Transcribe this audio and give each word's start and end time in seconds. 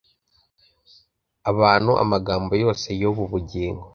abantu 1.51 1.91
amagambo 2.03 2.51
yose 2.63 2.87
y 3.01 3.03
ubu 3.09 3.23
bugingo 3.31 3.83